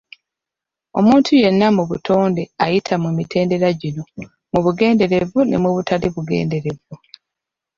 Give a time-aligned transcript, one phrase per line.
[0.99, 4.03] Omuntu yenna mu butonde ayita mu mitendera gino,
[4.51, 6.93] mu bugenderevu ne mu butali bugenderevu.